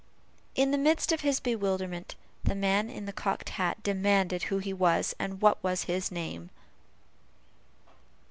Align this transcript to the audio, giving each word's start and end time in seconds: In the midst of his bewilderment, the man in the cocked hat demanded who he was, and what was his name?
In 0.55 0.71
the 0.71 0.79
midst 0.79 1.11
of 1.11 1.21
his 1.21 1.39
bewilderment, 1.39 2.15
the 2.43 2.55
man 2.55 2.89
in 2.89 3.05
the 3.05 3.13
cocked 3.13 3.49
hat 3.49 3.83
demanded 3.83 4.45
who 4.45 4.57
he 4.57 4.73
was, 4.73 5.13
and 5.19 5.39
what 5.43 5.63
was 5.63 5.83
his 5.83 6.11
name? 6.11 6.49